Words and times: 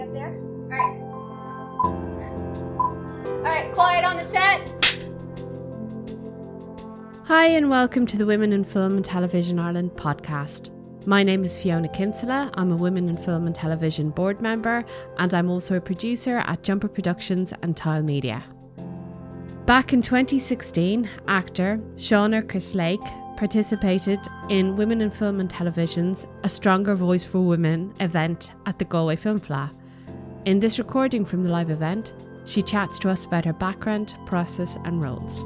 Everybody 0.00 0.02
up 0.02 0.12
there? 0.14 0.32
Alright. 0.70 1.00
Alright, 3.26 3.74
quiet 3.74 4.04
on 4.04 4.16
the 4.16 4.26
set. 4.28 4.76
Hi, 7.26 7.46
and 7.48 7.68
welcome 7.68 8.06
to 8.06 8.16
the 8.16 8.24
Women 8.24 8.52
in 8.52 8.64
Film 8.64 8.96
and 8.96 9.04
Television 9.04 9.58
Ireland 9.58 9.90
podcast. 9.92 10.70
My 11.06 11.22
name 11.22 11.44
is 11.44 11.60
Fiona 11.60 11.88
Kinsella. 11.88 12.50
I'm 12.54 12.72
a 12.72 12.76
Women 12.76 13.08
in 13.10 13.16
Film 13.16 13.46
and 13.46 13.54
Television 13.54 14.10
board 14.10 14.40
member, 14.40 14.84
and 15.18 15.34
I'm 15.34 15.50
also 15.50 15.76
a 15.76 15.80
producer 15.80 16.38
at 16.46 16.62
Jumper 16.62 16.88
Productions 16.88 17.52
and 17.62 17.76
Tile 17.76 18.02
Media. 18.02 18.42
Back 19.66 19.92
in 19.92 20.00
2016, 20.00 21.10
actor 21.28 21.78
Seána 21.96 22.42
Kerslake 22.42 23.36
participated 23.36 24.18
in 24.48 24.76
Women 24.76 25.02
in 25.02 25.10
Film 25.10 25.40
and 25.40 25.50
Television's 25.50 26.26
A 26.42 26.48
Stronger 26.48 26.94
Voice 26.94 27.24
for 27.24 27.40
Women 27.40 27.92
event 28.00 28.52
at 28.66 28.78
the 28.78 28.84
Galway 28.86 29.16
Film 29.16 29.38
Fleadh. 29.38 29.74
In 30.46 30.58
this 30.58 30.78
recording 30.78 31.26
from 31.26 31.42
the 31.42 31.50
live 31.50 31.68
event, 31.68 32.14
she 32.46 32.62
chats 32.62 32.98
to 33.00 33.10
us 33.10 33.26
about 33.26 33.44
her 33.44 33.52
background, 33.52 34.14
process, 34.24 34.78
and 34.86 35.04
roles. 35.04 35.42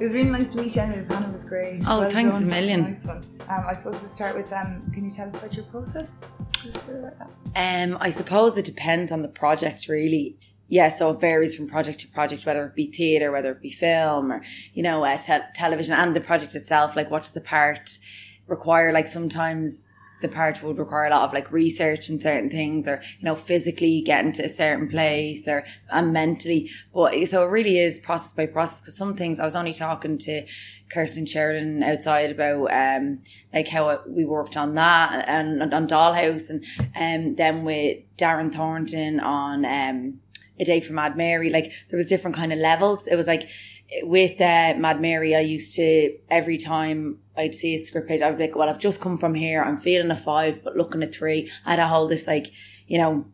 It 0.00 0.06
was 0.06 0.12
really 0.14 0.30
nice 0.30 0.52
to 0.52 0.60
meet 0.60 0.74
you. 0.74 0.82
Anyway, 0.82 1.02
the 1.02 1.14
panel 1.14 1.30
was 1.30 1.44
great. 1.44 1.84
Oh, 1.86 2.10
thanks 2.10 2.34
a 2.34 2.40
million. 2.40 2.82
Nice 2.82 3.06
one. 3.06 3.22
Um, 3.48 3.64
I 3.68 3.72
suppose 3.72 4.02
we'll 4.02 4.12
start 4.12 4.36
with 4.36 4.52
um, 4.52 4.82
Can 4.92 5.04
you 5.04 5.10
tell 5.12 5.28
us 5.28 5.38
about 5.38 5.54
your 5.54 5.64
process? 5.66 6.24
Um, 7.54 7.96
I 8.00 8.10
suppose 8.10 8.58
it 8.58 8.64
depends 8.64 9.12
on 9.12 9.22
the 9.22 9.28
project, 9.28 9.86
really. 9.86 10.36
Yeah, 10.68 10.90
so 10.90 11.10
it 11.10 11.20
varies 11.20 11.54
from 11.54 11.68
project 11.68 12.00
to 12.00 12.08
project, 12.08 12.46
whether 12.46 12.64
it 12.66 12.74
be 12.74 12.90
theatre, 12.90 13.30
whether 13.30 13.52
it 13.52 13.60
be 13.60 13.70
film, 13.70 14.32
or 14.32 14.42
you 14.72 14.82
know, 14.82 15.04
uh, 15.04 15.18
te- 15.18 15.44
television, 15.54 15.92
and 15.92 16.16
the 16.16 16.20
project 16.20 16.54
itself. 16.54 16.96
Like, 16.96 17.10
what 17.10 17.24
does 17.24 17.32
the 17.32 17.40
part 17.42 17.98
require? 18.46 18.92
Like, 18.92 19.08
sometimes 19.08 19.84
the 20.22 20.28
part 20.28 20.62
would 20.62 20.78
require 20.78 21.06
a 21.06 21.10
lot 21.10 21.24
of 21.24 21.34
like 21.34 21.52
research 21.52 22.08
and 22.08 22.22
certain 22.22 22.48
things 22.48 22.88
or 22.88 23.02
you 23.18 23.24
know 23.24 23.34
physically 23.34 24.00
getting 24.00 24.32
to 24.32 24.44
a 24.44 24.48
certain 24.48 24.88
place 24.88 25.46
or 25.46 25.64
and 25.90 26.12
mentally 26.12 26.70
but 26.94 27.12
so 27.26 27.42
it 27.42 27.50
really 27.50 27.78
is 27.78 27.98
process 27.98 28.32
by 28.32 28.46
process 28.46 28.80
because 28.80 28.96
some 28.96 29.14
things 29.14 29.38
I 29.38 29.44
was 29.44 29.56
only 29.56 29.74
talking 29.74 30.16
to 30.18 30.46
Kirsten 30.90 31.26
Sheridan 31.26 31.82
outside 31.82 32.30
about 32.30 32.72
um 32.72 33.20
like 33.52 33.68
how 33.68 34.00
we 34.06 34.24
worked 34.24 34.56
on 34.56 34.74
that 34.76 35.28
and, 35.28 35.60
and 35.60 35.74
on 35.74 35.86
Dollhouse 35.86 36.48
and 36.48 36.64
um 36.96 37.34
then 37.34 37.64
with 37.64 37.98
Darren 38.16 38.54
Thornton 38.54 39.20
on 39.20 39.64
um 39.64 40.20
a 40.58 40.64
day 40.64 40.80
for 40.80 40.92
Mad 40.92 41.16
Mary 41.16 41.50
like 41.50 41.72
there 41.90 41.96
was 41.96 42.08
different 42.08 42.36
kind 42.36 42.52
of 42.52 42.58
levels 42.58 43.06
it 43.06 43.16
was 43.16 43.26
like 43.26 43.48
with 44.02 44.40
uh, 44.40 44.74
Mad 44.76 45.00
Mary 45.00 45.34
I 45.34 45.40
used 45.40 45.74
to 45.76 46.16
every 46.30 46.58
time 46.58 47.18
I'd 47.36 47.54
see 47.54 47.74
a 47.74 47.78
script 47.78 48.08
page, 48.08 48.22
I'd 48.22 48.36
be 48.36 48.44
like, 48.44 48.56
well, 48.56 48.68
I've 48.68 48.78
just 48.78 49.00
come 49.00 49.18
from 49.18 49.34
here. 49.34 49.62
I'm 49.62 49.78
feeling 49.78 50.10
a 50.10 50.16
five, 50.16 50.62
but 50.62 50.76
looking 50.76 51.02
at 51.02 51.14
three. 51.14 51.50
I 51.64 51.70
had 51.70 51.78
a 51.78 51.88
whole 51.88 52.06
this 52.06 52.26
like, 52.26 52.52
you 52.86 52.98
know, 52.98 53.26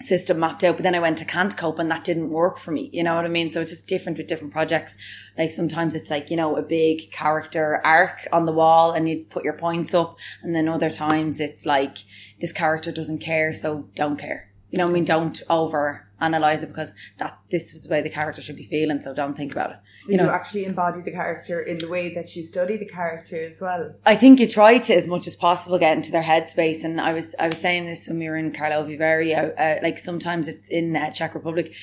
system 0.00 0.40
mapped 0.40 0.64
out. 0.64 0.76
But 0.76 0.82
then 0.82 0.94
I 0.94 1.00
went 1.00 1.18
to 1.18 1.24
Can't 1.24 1.56
Cope 1.56 1.78
and 1.78 1.90
that 1.90 2.04
didn't 2.04 2.30
work 2.30 2.58
for 2.58 2.70
me. 2.70 2.90
You 2.92 3.02
know 3.02 3.14
what 3.14 3.24
I 3.24 3.28
mean? 3.28 3.50
So 3.50 3.60
it's 3.60 3.70
just 3.70 3.88
different 3.88 4.18
with 4.18 4.26
different 4.26 4.52
projects. 4.52 4.96
Like 5.36 5.50
sometimes 5.50 5.94
it's 5.94 6.10
like, 6.10 6.30
you 6.30 6.36
know, 6.36 6.56
a 6.56 6.62
big 6.62 7.10
character 7.12 7.80
arc 7.84 8.26
on 8.32 8.46
the 8.46 8.52
wall 8.52 8.92
and 8.92 9.08
you 9.08 9.24
put 9.28 9.44
your 9.44 9.54
points 9.54 9.94
up. 9.94 10.18
And 10.42 10.54
then 10.54 10.68
other 10.68 10.90
times 10.90 11.38
it's 11.38 11.66
like, 11.66 11.98
this 12.40 12.52
character 12.52 12.92
doesn't 12.92 13.18
care, 13.18 13.52
so 13.52 13.88
don't 13.94 14.18
care. 14.18 14.50
You 14.70 14.78
know 14.78 14.86
what 14.86 14.90
I 14.90 14.94
mean? 14.94 15.04
Don't 15.04 15.42
over 15.48 16.03
analyze 16.20 16.62
it 16.62 16.68
because 16.68 16.94
that 17.18 17.38
this 17.50 17.72
was 17.72 17.82
the 17.82 17.88
way 17.88 18.00
the 18.00 18.10
character 18.10 18.40
should 18.40 18.56
be 18.56 18.64
feeling. 18.64 19.00
So 19.00 19.14
don't 19.14 19.34
think 19.34 19.52
about 19.52 19.70
it. 19.70 19.76
So 20.04 20.12
you, 20.12 20.16
know, 20.16 20.30
actually 20.30 20.64
embody 20.64 21.00
the 21.02 21.10
character 21.10 21.60
in 21.60 21.78
the 21.78 21.88
way 21.88 22.14
that 22.14 22.34
you 22.36 22.44
study 22.44 22.76
the 22.76 22.86
character 22.86 23.44
as 23.44 23.58
well. 23.60 23.94
I 24.06 24.16
think 24.16 24.40
you 24.40 24.48
try 24.48 24.78
to 24.78 24.94
as 24.94 25.06
much 25.06 25.26
as 25.26 25.36
possible 25.36 25.78
get 25.78 25.96
into 25.96 26.10
their 26.12 26.22
headspace. 26.22 26.84
And 26.84 27.00
I 27.00 27.12
was 27.12 27.34
I 27.38 27.48
was 27.48 27.58
saying 27.58 27.86
this 27.86 28.08
when 28.08 28.18
we 28.18 28.28
were 28.28 28.36
in 28.36 28.52
Karlovy 28.52 28.98
Vary. 28.98 29.34
Uh, 29.34 29.48
uh, 29.48 29.78
like 29.82 29.98
sometimes 29.98 30.48
it's 30.48 30.68
in 30.68 30.96
uh, 30.96 31.10
Czech 31.10 31.34
Republic 31.34 31.74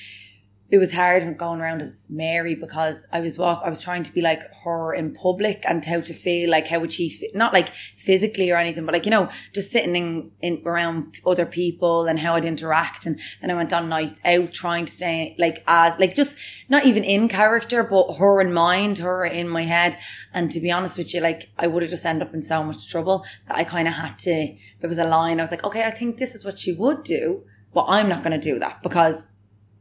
it 0.72 0.78
was 0.78 0.94
hard 0.94 1.36
going 1.36 1.60
around 1.60 1.82
as 1.82 2.06
Mary 2.08 2.54
because 2.54 3.06
I 3.12 3.20
was 3.20 3.36
walk 3.36 3.60
I 3.62 3.68
was 3.68 3.82
trying 3.82 4.04
to 4.04 4.12
be 4.12 4.22
like 4.22 4.40
her 4.64 4.94
in 4.94 5.12
public 5.12 5.64
and 5.68 5.84
how 5.84 6.00
to 6.00 6.14
feel 6.14 6.48
like 6.48 6.68
how 6.68 6.80
would 6.80 6.90
she 6.90 7.10
feel, 7.10 7.28
not 7.34 7.52
like 7.52 7.68
physically 7.98 8.50
or 8.50 8.56
anything 8.56 8.86
but 8.86 8.94
like 8.94 9.04
you 9.04 9.10
know 9.10 9.28
just 9.52 9.70
sitting 9.70 9.94
in, 9.94 10.30
in 10.40 10.62
around 10.64 11.18
other 11.26 11.44
people 11.44 12.06
and 12.06 12.18
how 12.18 12.34
I'd 12.34 12.46
interact. 12.46 13.04
And 13.04 13.20
then 13.42 13.50
I 13.50 13.54
went 13.54 13.74
on 13.74 13.90
nights 13.90 14.22
out 14.24 14.54
trying 14.54 14.86
to 14.86 14.92
stay 14.92 15.36
like 15.38 15.62
as 15.66 15.98
like 15.98 16.14
just 16.14 16.36
not 16.70 16.86
even 16.86 17.04
in 17.04 17.28
character 17.28 17.84
but 17.84 18.14
her 18.14 18.40
in 18.40 18.54
mind 18.54 18.96
her 18.98 19.26
in 19.26 19.50
my 19.50 19.64
head. 19.64 19.98
And 20.32 20.50
to 20.52 20.58
be 20.58 20.72
honest 20.72 20.96
with 20.96 21.12
you 21.12 21.20
like 21.20 21.50
I 21.58 21.66
would 21.66 21.82
have 21.82 21.90
just 21.90 22.06
ended 22.06 22.26
up 22.26 22.32
in 22.32 22.42
so 22.42 22.64
much 22.64 22.90
trouble 22.90 23.26
that 23.46 23.58
I 23.58 23.64
kind 23.64 23.86
of 23.86 23.94
had 23.94 24.18
to 24.20 24.56
there 24.80 24.88
was 24.88 24.96
a 24.96 25.04
line 25.04 25.38
I 25.38 25.42
was 25.42 25.50
like 25.50 25.64
okay 25.64 25.84
I 25.84 25.90
think 25.90 26.16
this 26.16 26.34
is 26.34 26.46
what 26.46 26.58
she 26.58 26.72
would 26.72 27.04
do 27.04 27.44
but 27.74 27.84
I'm 27.88 28.08
not 28.08 28.22
going 28.22 28.38
to 28.38 28.52
do 28.52 28.58
that 28.58 28.82
because 28.82 29.28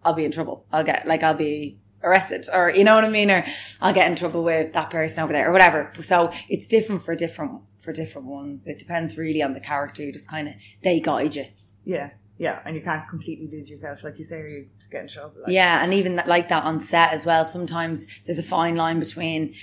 I'll 0.04 0.14
be 0.14 0.26
in 0.26 0.32
trouble. 0.32 0.66
I'll 0.72 0.84
get 0.84 1.08
like 1.08 1.24
I'll 1.24 1.34
be 1.34 1.78
arrested 2.04 2.48
or 2.52 2.72
you 2.72 2.84
know 2.84 2.96
what 2.96 3.06
I 3.06 3.10
mean 3.10 3.30
or 3.30 3.46
I'll 3.80 3.94
get 3.94 4.10
in 4.10 4.16
trouble 4.16 4.44
with 4.44 4.74
that 4.74 4.90
person 4.90 5.24
over 5.24 5.34
there 5.34 5.50
or 5.50 5.52
whatever. 5.52 5.92
So 6.02 6.32
it's 6.50 6.68
different 6.68 7.04
for 7.04 7.16
different 7.16 7.62
for 7.80 7.94
different 7.94 8.28
ones. 8.28 8.68
It 8.68 8.80
depends 8.80 9.18
really 9.18 9.42
on 9.42 9.54
the 9.54 9.60
character. 9.60 10.04
You 10.04 10.12
just 10.12 10.28
kind 10.28 10.48
of 10.48 10.54
they 10.84 11.00
guide 11.00 11.36
you. 11.36 11.46
Yeah, 11.84 12.12
yeah, 12.38 12.60
and 12.66 12.76
you 12.76 12.82
can't 12.82 13.08
completely 13.08 13.48
lose 13.48 13.70
yourself, 13.70 14.04
like 14.04 14.18
you 14.18 14.26
say, 14.26 14.38
or 14.38 14.48
you 14.48 14.68
get 14.92 15.02
in 15.04 15.08
trouble. 15.08 15.42
Like. 15.42 15.52
Yeah, 15.52 15.84
and 15.84 15.94
even 15.94 16.16
that, 16.16 16.28
like 16.28 16.50
that 16.50 16.64
on 16.64 16.82
set 16.82 17.12
as 17.12 17.26
well. 17.26 17.46
Sometimes 17.46 18.06
there's 18.26 18.38
a 18.38 18.44
fine 18.44 18.76
line 18.76 19.00
between 19.00 19.56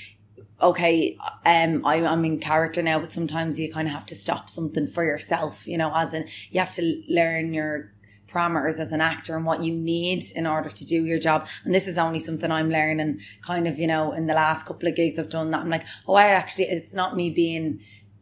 okay, 0.61 1.17
um, 1.47 1.87
I, 1.87 2.05
I'm 2.05 2.25
in 2.25 2.41
character 2.41 2.83
now, 2.83 2.99
but 2.99 3.13
sometimes 3.13 3.59
you 3.59 3.73
kind 3.73 3.87
of 3.87 3.95
have 3.95 4.07
to 4.07 4.17
stop 4.17 4.51
something 4.51 4.89
for 4.89 5.05
yourself, 5.05 5.67
you 5.69 5.79
know, 5.79 5.93
as 5.95 6.13
in 6.13 6.29
you 6.51 6.59
have 6.59 6.73
to 6.73 7.03
learn 7.09 7.55
your 7.55 7.93
parameters 8.33 8.79
as 8.79 8.93
an 8.93 9.01
actor 9.01 9.37
and 9.37 9.45
what 9.45 9.63
you 9.63 9.75
need 9.75 10.25
in 10.35 10.47
order 10.47 10.69
to 10.69 10.85
do 10.85 11.05
your 11.05 11.19
job. 11.19 11.47
And 11.65 11.75
this 11.75 11.87
is 11.87 11.99
only 11.99 12.21
something 12.21 12.51
I'm 12.51 12.71
learning 12.71 13.21
kind 13.43 13.67
of, 13.67 13.79
you 13.79 13.87
know, 13.87 14.13
in 14.13 14.27
the 14.27 14.35
last 14.35 14.67
couple 14.67 14.89
of 14.89 14.95
gigs 14.95 15.19
I've 15.19 15.29
done 15.29 15.51
that. 15.51 15.61
I'm 15.61 15.71
like, 15.71 15.85
oh, 16.07 16.15
I 16.15 16.29
actually, 16.29 16.65
it's 16.65 16.95
not 16.95 17.17
me 17.17 17.31
being 17.31 17.81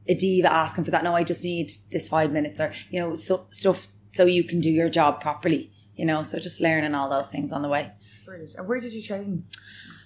a 0.09 0.15
diva 0.15 0.53
asking 0.53 0.85
for 0.85 0.91
that. 0.93 1.05
No, 1.05 1.15
I 1.15 1.25
just 1.25 1.43
need 1.43 1.73
this 1.91 2.09
five 2.09 2.33
minutes 2.33 2.61
or, 2.61 2.73
you 2.91 3.01
know, 3.01 3.17
so, 3.17 3.47
stuff 3.51 3.89
so 4.15 4.25
you 4.25 4.45
can 4.45 4.61
do 4.61 4.71
your 4.71 4.89
job 4.89 5.21
properly, 5.21 5.71
you 5.97 6.07
know, 6.07 6.23
so 6.23 6.39
just 6.39 6.61
learning 6.61 6.95
all 6.95 7.11
those 7.11 7.27
things 7.27 7.53
on 7.53 7.63
the 7.63 7.69
way. 7.69 7.93
Brilliant. 8.25 8.55
And 8.55 8.69
where 8.69 8.81
did 8.81 8.93
you 8.93 9.03
train? 9.03 9.45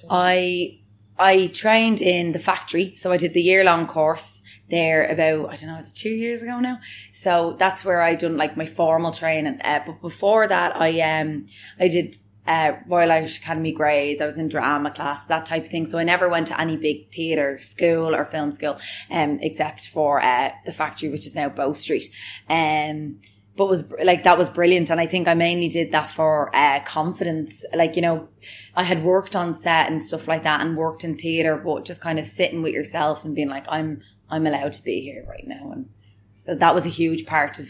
I, 0.09 0.81
I 1.19 1.49
trained 1.49 2.01
in 2.01 2.33
the 2.33 2.39
factory. 2.39 2.97
So 2.97 3.13
I 3.13 3.19
did 3.19 3.35
the 3.35 3.43
year 3.43 3.63
long 3.63 3.87
course 3.87 4.40
there 4.71 5.05
about 5.05 5.51
I 5.51 5.57
don't 5.57 5.69
know, 5.69 5.79
it's 5.79 5.93
two 5.93 6.11
years 6.11 6.43
ago 6.43 6.61
now. 6.61 6.79
So 7.13 7.57
that's 7.59 7.85
where 7.85 8.01
I 8.03 8.15
done 8.15 8.37
like 8.37 8.57
my 8.57 8.67
formal 8.67 9.13
training. 9.13 9.61
Uh, 9.63 9.81
but 9.87 10.01
before 10.01 10.47
that, 10.47 10.77
I 10.77 11.01
um 11.01 11.47
I 11.79 11.89
did 11.89 12.19
uh, 12.47 12.73
Royal 12.89 13.13
Irish 13.13 13.39
Academy 13.39 13.71
grades. 13.71 14.21
I 14.21 14.27
was 14.27 14.39
in 14.39 14.49
drama 14.49 14.91
class, 14.91 15.27
that 15.27 15.47
type 15.47 15.65
of 15.65 15.71
thing. 15.71 15.87
So 15.87 15.99
I 15.99 16.05
never 16.05 16.29
went 16.29 16.49
to 16.49 16.61
any 16.61 16.77
big 16.77 17.13
theatre 17.13 17.59
school 17.61 18.15
or 18.15 18.25
film 18.25 18.51
school, 18.51 18.79
um, 19.11 19.39
except 19.41 19.87
for 19.89 20.21
uh, 20.21 20.51
the 20.67 20.73
factory, 20.73 21.11
which 21.11 21.27
is 21.27 21.35
now 21.35 21.49
Bow 21.49 21.75
Street. 21.75 22.11
Um, 22.49 23.21
but 23.57 23.69
was 23.69 23.93
like 24.05 24.23
that 24.23 24.39
was 24.39 24.49
brilliant 24.49 24.91
and 24.91 25.01
i 25.01 25.07
think 25.07 25.29
i 25.29 25.35
mainly 25.35 25.69
did 25.69 25.93
that 25.93 26.11
for 26.11 26.55
uh, 26.57 26.81
confidence 26.87 27.63
like 27.75 27.95
you 27.95 28.01
know 28.01 28.27
i 28.75 28.83
had 28.83 29.03
worked 29.03 29.37
on 29.37 29.53
set 29.53 29.91
and 29.91 30.03
stuff 30.03 30.27
like 30.27 30.45
that 30.45 30.63
and 30.63 30.79
worked 30.79 31.05
in 31.05 31.19
theater 31.19 31.57
but 31.57 31.85
just 31.85 32.01
kind 32.01 32.19
of 32.19 32.27
sitting 32.27 32.63
with 32.63 32.73
yourself 32.73 33.23
and 33.23 33.35
being 33.35 33.51
like 33.51 33.65
i'm 33.69 34.01
I'm 34.31 34.47
allowed 34.47 34.73
to 34.75 34.83
be 34.83 35.01
here 35.01 35.25
right 35.29 35.47
now. 35.47 35.73
And 35.73 35.89
so 36.35 36.55
that 36.55 36.75
was 36.75 36.87
a 36.87 36.91
huge 36.91 37.27
part 37.27 37.59
of 37.59 37.69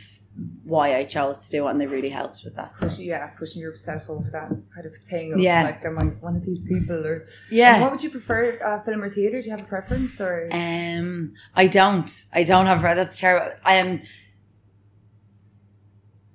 why 0.65 0.97
I 0.97 1.05
chose 1.05 1.41
to 1.41 1.51
do 1.51 1.67
it 1.67 1.71
and 1.71 1.81
they 1.81 1.87
really 1.87 2.09
helped 2.09 2.45
with 2.45 2.55
that. 2.57 2.79
So 2.79 2.87
yeah, 3.03 3.27
pushing 3.29 3.61
yourself 3.61 4.09
over 4.09 4.31
that 4.31 4.49
kind 4.49 4.87
of 4.87 4.97
thing 5.09 5.33
of 5.33 5.41
yeah. 5.41 5.65
like 5.65 5.85
am 5.85 5.99
I 5.99 6.05
one 6.05 6.37
of 6.37 6.45
these 6.45 6.65
people 6.65 7.05
or 7.05 7.27
Yeah. 7.51 7.75
And 7.75 7.83
what 7.83 7.93
would 7.93 8.03
you 8.03 8.11
prefer, 8.11 8.59
uh, 8.65 8.83
film 8.83 9.03
or 9.03 9.11
theatre? 9.11 9.41
Do 9.41 9.47
you 9.47 9.51
have 9.51 9.63
a 9.63 9.69
preference 9.69 10.21
or 10.21 10.49
Um 10.53 11.35
I 11.55 11.67
don't. 11.67 12.11
I 12.33 12.45
don't 12.45 12.67
have 12.67 12.83
that's 12.83 13.19
terrible. 13.19 13.53
I 13.65 13.75
am 13.75 14.03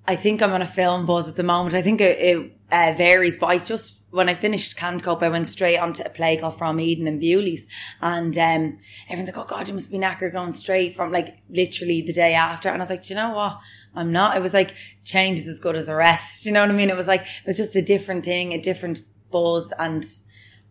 I 0.08 0.16
think 0.16 0.42
I'm 0.42 0.52
on 0.52 0.62
a 0.62 0.68
film 0.68 1.06
buzz 1.06 1.28
at 1.28 1.36
the 1.36 1.44
moment. 1.44 1.76
I 1.76 1.82
think 1.82 2.02
it, 2.02 2.20
it 2.20 2.65
uh, 2.72 2.94
varies, 2.98 3.38
but 3.38 3.48
I 3.48 3.58
just 3.60 4.02
when 4.16 4.30
I 4.30 4.34
finished 4.34 4.78
Can't 4.78 5.04
Cope, 5.04 5.22
I 5.22 5.30
went 5.30 5.50
straight 5.50 5.78
onto 5.78 6.02
a 6.02 6.10
play 6.10 6.38
called 6.38 6.58
From 6.58 6.80
Eden 6.80 7.06
and 7.06 7.20
Bewley's. 7.20 7.68
And 8.02 8.36
um, 8.38 8.80
everyone's 9.10 9.28
like, 9.28 9.38
oh 9.38 9.44
God, 9.44 9.68
you 9.68 9.74
must 9.74 9.92
be 9.92 9.98
knackered 9.98 10.32
going 10.32 10.54
straight 10.54 10.96
from 10.96 11.12
like 11.12 11.40
literally 11.50 12.02
the 12.02 12.14
day 12.14 12.34
after. 12.34 12.70
And 12.70 12.78
I 12.78 12.84
was 12.84 12.90
like, 12.90 13.10
you 13.10 13.16
know 13.18 13.34
what? 13.34 13.60
I'm 13.94 14.14
not. 14.14 14.38
It 14.38 14.42
was 14.42 14.54
like 14.54 14.74
change 15.04 15.40
is 15.40 15.50
as 15.50 15.60
good 15.60 15.76
as 15.76 15.90
a 15.90 15.96
rest. 15.96 16.46
You 16.46 16.54
know 16.54 16.62
what 16.62 16.70
I 16.70 16.74
mean? 16.74 16.90
It 16.90 16.96
was 16.96 17.08
like, 17.08 17.24
it 17.24 17.46
was 17.46 17.58
just 17.58 17.76
a 17.76 17.82
different 17.82 18.24
thing, 18.24 18.54
a 18.54 18.62
different 18.62 19.02
buzz. 19.32 19.74
And 19.78 20.06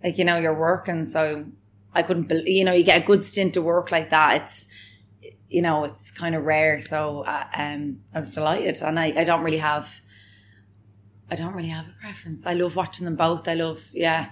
like, 0.02 0.16
you 0.16 0.24
know, 0.24 0.38
you're 0.38 0.58
working. 0.58 1.04
So 1.04 1.44
I 1.92 2.02
couldn't 2.02 2.28
believe, 2.28 2.48
you 2.48 2.64
know, 2.64 2.72
you 2.72 2.82
get 2.82 3.02
a 3.02 3.06
good 3.06 3.26
stint 3.26 3.52
to 3.54 3.62
work 3.62 3.92
like 3.92 4.08
that. 4.08 4.42
It's, 4.42 4.66
you 5.50 5.60
know, 5.60 5.84
it's 5.84 6.10
kind 6.12 6.34
of 6.34 6.44
rare. 6.44 6.80
So 6.80 7.24
uh, 7.26 7.44
um, 7.54 8.00
I 8.14 8.20
was 8.20 8.32
delighted. 8.32 8.80
And 8.80 8.98
I, 8.98 9.12
I 9.16 9.24
don't 9.24 9.42
really 9.42 9.58
have, 9.58 10.00
I 11.30 11.36
don't 11.36 11.54
really 11.54 11.68
have 11.68 11.86
a 11.86 11.94
preference. 12.00 12.46
I 12.46 12.54
love 12.54 12.76
watching 12.76 13.04
them 13.06 13.16
both. 13.16 13.48
I 13.48 13.54
love, 13.54 13.80
yeah. 13.92 14.30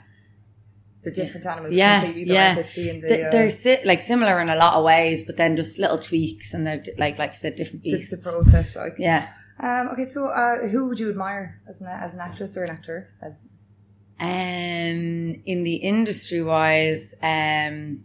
They're 1.03 1.13
different 1.13 1.47
animals. 1.47 1.75
Yeah, 1.75 2.03
completely, 2.03 2.33
yeah. 2.35 2.55
aren't 2.55 2.57
they, 2.67 2.73
to 2.73 2.81
be 2.83 2.91
in 2.91 3.01
the, 3.01 3.09
They- 3.09 3.25
uh, 3.25 3.31
they're 3.31 3.51
si- 3.51 3.85
like 3.85 4.01
similar 4.03 4.41
in 4.41 4.49
a 4.51 4.57
lot 4.57 4.75
of 4.75 4.85
ways, 4.85 5.25
but 5.25 5.37
then 5.37 5.57
just 5.57 5.79
little 5.79 5.99
tweaks, 5.99 6.55
and 6.55 6.65
they're 6.67 6.83
like 6.99 7.19
like 7.19 7.31
I 7.31 7.35
said, 7.35 7.57
different 7.57 7.83
it's 7.85 8.11
beasts. 8.11 8.11
the 8.11 8.19
process. 8.19 8.77
Like, 8.77 8.95
Yeah. 8.99 9.29
Um, 9.59 9.89
okay, 9.93 10.09
so 10.09 10.27
uh, 10.29 10.69
who 10.69 10.87
would 10.89 10.99
you 11.01 11.11
admire 11.11 11.61
as 11.69 11.81
an 11.83 11.89
as 11.89 12.15
an 12.15 12.21
actress 12.21 12.57
or 12.57 12.65
an 12.65 12.71
actor? 12.71 13.11
As 13.21 13.41
Um, 14.21 15.43
in 15.45 15.65
the 15.65 15.77
industry 15.77 16.43
wise, 16.43 17.15
um, 17.23 18.05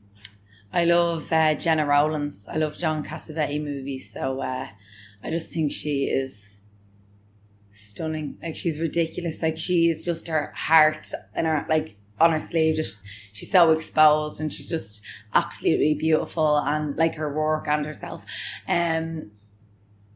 I 0.73 0.85
love 0.85 1.31
uh, 1.31 1.53
Gena 1.55 1.85
Rowlands. 1.85 2.47
I 2.47 2.57
love 2.57 2.77
John 2.77 3.03
Cassavetes 3.03 3.63
movies, 3.63 4.11
so 4.11 4.41
uh, 4.41 4.67
I 5.23 5.29
just 5.29 5.49
think 5.49 5.71
she 5.71 6.05
is 6.05 6.56
stunning. 7.77 8.37
Like 8.41 8.55
she's 8.55 8.79
ridiculous. 8.79 9.41
Like 9.41 9.57
she 9.57 9.89
is 9.89 10.03
just 10.03 10.27
her 10.27 10.53
heart 10.55 11.11
and 11.33 11.47
her 11.47 11.65
like 11.69 11.97
on 12.19 12.31
her 12.31 12.39
sleeve. 12.39 12.75
Just 12.75 13.03
she's 13.31 13.51
so 13.51 13.71
exposed, 13.71 14.41
and 14.41 14.51
she's 14.51 14.69
just 14.69 15.03
absolutely 15.33 15.93
beautiful, 15.93 16.57
and 16.57 16.97
like 16.97 17.15
her 17.15 17.33
work 17.33 17.67
and 17.67 17.85
herself. 17.85 18.25
Um, 18.67 19.31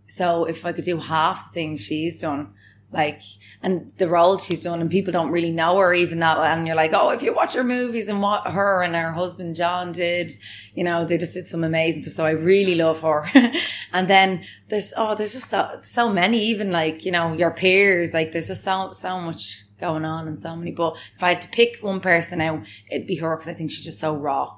so 0.08 0.46
if 0.46 0.66
I 0.66 0.74
could 0.74 0.86
do 0.86 0.98
half 0.98 1.48
the 1.48 1.54
things 1.54 1.81
she's 1.81 2.19
done, 2.19 2.54
like 2.91 3.21
and 3.61 3.91
the 3.97 4.07
role 4.07 4.38
she's 4.38 4.63
done, 4.63 4.81
and 4.81 4.89
people 4.89 5.13
don't 5.13 5.31
really 5.31 5.51
know 5.51 5.77
her 5.77 5.93
even 5.93 6.19
that 6.19 6.38
and 6.38 6.67
you're 6.67 6.75
like, 6.75 6.91
oh, 6.93 7.09
if 7.11 7.21
you 7.21 7.33
watch 7.33 7.53
her 7.53 7.63
movies 7.63 8.07
and 8.07 8.21
what 8.21 8.51
her 8.51 8.81
and 8.81 8.95
her 8.95 9.13
husband 9.13 9.55
John 9.55 9.91
did, 9.91 10.31
you 10.73 10.83
know, 10.83 11.05
they 11.05 11.17
just 11.17 11.33
did 11.33 11.47
some 11.47 11.63
amazing 11.63 12.01
stuff. 12.01 12.15
So 12.15 12.25
I 12.25 12.31
really 12.31 12.75
love 12.75 12.99
her. 13.01 13.29
and 13.93 14.09
then 14.09 14.43
there's 14.69 14.93
oh, 14.97 15.15
there's 15.15 15.33
just 15.33 15.49
so, 15.49 15.79
so 15.83 16.09
many, 16.09 16.43
even 16.45 16.71
like 16.71 17.05
you 17.05 17.11
know 17.11 17.33
your 17.33 17.51
peers, 17.51 18.13
like 18.13 18.31
there's 18.31 18.47
just 18.47 18.63
so 18.63 18.91
so 18.93 19.19
much 19.19 19.63
going 19.79 20.05
on 20.05 20.27
and 20.27 20.39
so 20.39 20.55
many. 20.55 20.71
But 20.71 20.95
if 21.15 21.23
I 21.23 21.29
had 21.29 21.41
to 21.41 21.47
pick 21.49 21.79
one 21.81 22.01
person 22.01 22.41
out, 22.41 22.63
it'd 22.89 23.07
be 23.07 23.15
her 23.15 23.35
because 23.35 23.47
I 23.47 23.53
think 23.53 23.71
she's 23.71 23.85
just 23.85 23.99
so 23.99 24.15
raw. 24.15 24.57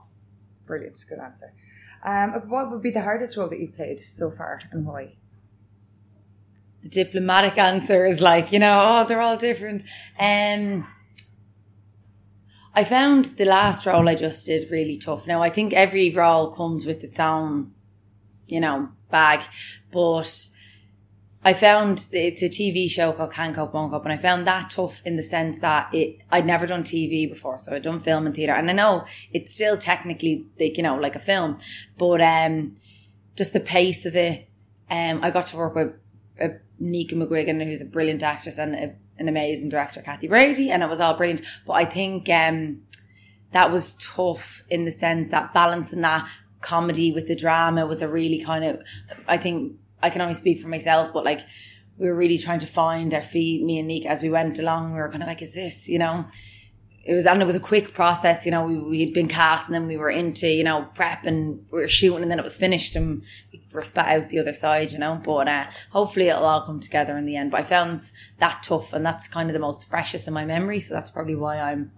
brilliant, 0.65 0.97
good 1.07 1.19
answer. 1.19 1.53
Um, 2.06 2.50
what 2.50 2.69
would 2.69 2.81
be 2.81 2.91
the 2.91 3.01
hardest 3.01 3.38
role 3.38 3.47
that 3.50 3.59
you've 3.59 3.75
played 3.75 4.00
so 4.00 4.30
far, 4.30 4.59
and 4.71 4.85
why? 4.85 5.15
The 6.83 6.89
diplomatic 6.89 7.57
answer 7.57 8.06
is 8.06 8.21
like, 8.21 8.51
you 8.51 8.59
know, 8.59 8.80
oh, 8.81 9.07
they're 9.07 9.21
all 9.21 9.38
different. 9.38 9.83
Um, 10.19 10.85
I 12.75 12.83
found 12.83 13.25
the 13.25 13.45
last 13.45 13.85
role 13.85 14.09
I 14.09 14.15
just 14.15 14.45
did 14.45 14.69
really 14.69 14.97
tough. 14.97 15.25
Now, 15.25 15.41
I 15.41 15.50
think 15.50 15.74
every 15.74 16.13
role 16.13 16.51
comes 16.51 16.85
with 16.85 17.03
its 17.03 17.19
own, 17.19 17.71
you 18.47 18.59
know, 18.59 18.89
bag, 19.09 19.41
but 19.91 20.50
I 21.45 21.53
found 21.53 22.07
it's 22.12 22.41
a 22.41 22.50
TV 22.50 22.89
show 22.89 23.13
called 23.13 23.31
Can't 23.31 23.56
Cope, 23.56 23.74
Won't 23.74 23.91
Cope, 23.91 24.03
and 24.03 24.13
I 24.13 24.18
found 24.18 24.45
that 24.47 24.71
tough 24.71 25.01
in 25.06 25.15
the 25.18 25.24
sense 25.24 25.62
that 25.62 25.94
it, 25.94 26.18
I'd 26.31 26.45
never 26.45 26.65
done 26.65 26.83
TV 26.83 27.30
before, 27.30 27.59
so 27.59 27.74
I'd 27.74 27.83
done 27.83 28.00
film 28.00 28.25
and 28.25 28.35
theatre, 28.35 28.53
and 28.53 28.69
I 28.69 28.74
know 28.74 29.06
it's 29.31 29.53
still 29.53 29.77
technically, 29.77 30.47
like, 30.59 30.75
you 30.75 30.83
know, 30.83 30.95
like 30.95 31.15
a 31.15 31.19
film, 31.19 31.59
but, 31.97 32.21
um, 32.21 32.75
just 33.35 33.53
the 33.53 33.59
pace 33.59 34.06
of 34.06 34.15
it, 34.15 34.50
um, 34.89 35.24
I 35.24 35.31
got 35.31 35.47
to 35.47 35.57
work 35.57 35.75
with 35.75 35.94
uh, 36.41 36.50
Nika 36.83 37.15
McGuigan, 37.15 37.63
who's 37.63 37.81
a 37.81 37.85
brilliant 37.85 38.24
actress 38.24 38.57
and 38.57 38.75
a, 38.75 38.95
an 39.18 39.27
amazing 39.27 39.69
director, 39.69 40.01
Cathy 40.01 40.27
Brady, 40.27 40.69
and 40.69 40.83
it 40.83 40.89
was 40.89 41.00
all 41.00 41.15
brilliant. 41.15 41.41
But 41.65 41.74
I 41.74 41.85
think 41.85 42.30
um, 42.30 42.81
that 43.51 43.71
was 43.71 43.95
tough 43.95 44.63
in 44.69 44.85
the 44.85 44.91
sense 44.91 45.30
that 45.30 45.53
balancing 45.53 46.01
that 46.01 46.27
comedy 46.62 47.12
with 47.12 47.27
the 47.27 47.35
drama 47.35 47.85
was 47.85 48.01
a 48.01 48.07
really 48.07 48.41
kind 48.44 48.63
of, 48.63 48.80
I 49.27 49.38
think 49.38 49.74
I 50.01 50.09
can 50.09 50.21
only 50.21 50.33
speak 50.33 50.62
for 50.62 50.68
myself, 50.68 51.12
but 51.13 51.25
like 51.25 51.41
we 51.97 52.07
were 52.07 52.15
really 52.15 52.38
trying 52.38 52.59
to 52.59 52.68
find 52.68 53.13
our 53.13 53.21
feet, 53.21 53.63
me 53.63 53.80
and 53.80 53.88
Nika, 53.88 54.09
as 54.09 54.21
we 54.21 54.30
went 54.30 54.59
along. 54.59 54.94
We 54.94 55.00
were 55.00 55.09
kind 55.09 55.24
of 55.24 55.30
like, 55.30 55.41
is 55.41 55.53
this, 55.53 55.88
you 55.88 56.00
know? 56.00 56.25
It 57.06 57.14
was, 57.14 57.26
and 57.26 57.42
it 57.42 57.46
was 57.46 57.56
a 57.58 57.60
quick 57.60 57.94
process, 57.94 58.46
you 58.46 58.52
know, 58.52 58.66
we, 58.66 58.78
we'd 58.78 59.14
been 59.14 59.28
cast 59.28 59.68
and 59.68 59.76
then 59.76 59.88
we 59.88 59.98
were 59.98 60.10
into, 60.10 60.48
you 60.48 60.64
know, 60.64 60.88
prep 60.96 61.26
and 61.26 61.66
we 61.70 61.82
were 61.82 61.88
shooting 61.90 62.22
and 62.22 62.32
then 62.32 62.40
it 62.40 62.44
was 62.46 62.56
finished 62.56 62.96
and 62.96 63.22
we 63.52 63.62
were 63.74 63.84
spat 63.84 64.08
out 64.08 64.30
the 64.30 64.40
other 64.40 64.54
side, 64.54 64.94
you 64.94 64.98
know, 65.00 65.22
but, 65.26 65.50
uh, 65.50 65.66
hopefully 65.92 66.30
it'll 66.30 66.46
all 66.46 66.66
come 66.66 66.80
together 66.80 67.18
in 67.18 67.26
the 67.26 67.36
end. 67.36 67.52
But 67.52 67.60
I 67.60 67.64
found 67.66 68.10
that 68.40 68.64
tough 68.64 68.94
and 68.94 69.06
that's 69.06 69.28
kind 69.28 69.50
of 69.50 69.54
the 69.54 69.60
most 69.60 69.90
freshest 69.90 70.30
in 70.30 70.34
my 70.34 70.46
memory. 70.46 70.80
So 70.80 70.94
that's 70.94 71.10
probably 71.10 71.36
why 71.36 71.60
I'm, 71.60 71.92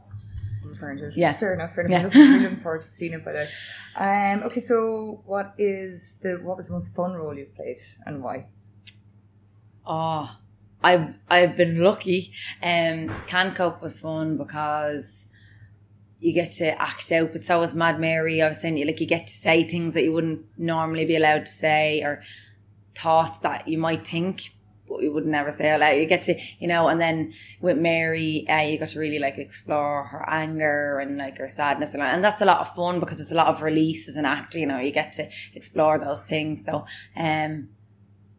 Fair 0.80 0.92
enough. 0.92 1.16
Yeah. 1.16 1.34
fair 1.38 1.54
enough. 1.54 1.76
Fair 1.76 1.86
enough. 1.86 2.16
Yeah. 2.16 2.22
I'm 2.24 2.42
looking- 2.42 2.58
forward 2.58 2.82
to 2.82 2.88
seeing 2.88 3.14
it 3.14 3.24
by 3.24 3.32
then. 3.34 3.48
Um, 3.96 4.44
okay, 4.48 4.62
so 4.62 5.22
what 5.26 5.54
is 5.60 6.16
the 6.22 6.40
what 6.44 6.58
was 6.58 6.66
the 6.66 6.74
most 6.74 6.94
fun 6.94 7.14
role 7.14 7.38
you've 7.38 7.56
played 7.56 7.78
and 8.06 8.24
why? 8.24 8.48
oh, 9.86 10.36
I've, 10.86 11.16
I've 11.30 11.58
been 11.58 11.84
lucky. 11.84 12.32
Um, 12.62 13.10
Can 13.26 13.56
Cope 13.56 13.82
was 13.82 14.00
fun 14.00 14.38
because 14.38 15.26
you 16.20 16.32
get 16.32 16.52
to 16.54 16.80
act 16.80 17.12
out, 17.12 17.32
but 17.34 17.42
so 17.42 17.60
was 17.60 17.74
Mad 17.74 18.00
Mary. 18.00 18.40
I 18.42 18.50
was 18.50 18.62
saying, 18.62 18.78
you 18.78 18.86
like, 18.86 19.02
you 19.02 19.08
get 19.08 19.26
to 19.26 19.34
say 19.34 19.68
things 19.68 19.96
that 19.96 20.04
you 20.04 20.14
wouldn't 20.14 20.46
normally 20.58 21.06
be 21.06 21.16
allowed 21.16 21.48
to 21.48 21.52
say 21.52 22.02
or 22.04 22.22
thoughts 22.96 23.40
that 23.40 23.68
you 23.68 23.80
might 23.80 24.06
think, 24.06 24.54
but 24.88 25.02
you 25.02 25.12
would 25.12 25.26
never 25.26 25.52
say 25.52 25.72
out 25.72 25.80
loud. 25.80 25.98
You 25.98 26.06
get 26.06 26.22
to, 26.24 26.40
you 26.60 26.68
know, 26.68 26.88
and 26.88 27.02
then 27.02 27.34
with 27.60 27.80
Mary, 27.80 28.48
uh, 28.48 28.62
you 28.62 28.78
got 28.78 28.90
to 28.90 29.00
really 29.00 29.20
like 29.20 29.40
explore 29.40 30.04
her 30.04 30.24
anger 30.30 31.00
and 31.00 31.18
like 31.18 31.40
her 31.40 31.50
sadness. 31.50 31.96
And, 31.96 32.04
and 32.04 32.24
that's 32.24 32.42
a 32.42 32.46
lot 32.46 32.62
of 32.62 32.76
fun 32.76 33.00
because 33.00 33.20
it's 33.20 33.32
a 33.32 33.36
lot 33.36 33.48
of 33.48 33.64
release 33.64 34.08
as 34.08 34.18
an 34.18 34.26
actor, 34.26 34.60
you 34.60 34.68
know, 34.68 34.80
you 34.80 34.92
get 34.92 35.14
to 35.14 35.28
explore 35.56 35.98
those 35.98 36.22
things. 36.22 36.64
So, 36.64 36.86
um, 37.16 37.70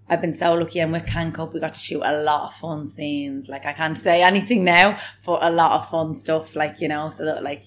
I've 0.08 0.20
been 0.20 0.32
so 0.32 0.54
lucky 0.54 0.78
and 0.80 0.92
with 0.92 1.06
Can't 1.06 1.34
Cope 1.34 1.52
we 1.52 1.60
got 1.60 1.74
to 1.74 1.80
shoot 1.80 2.02
a 2.04 2.22
lot 2.22 2.48
of 2.48 2.54
fun 2.54 2.86
scenes. 2.86 3.48
Like 3.48 3.66
I 3.66 3.72
can't 3.72 3.98
say 3.98 4.22
anything 4.22 4.62
now, 4.64 4.98
but 5.24 5.42
a 5.42 5.50
lot 5.50 5.80
of 5.80 5.90
fun 5.90 6.14
stuff. 6.14 6.54
Like, 6.54 6.80
you 6.80 6.88
know, 6.88 7.10
so 7.10 7.24
that 7.24 7.42
like 7.42 7.62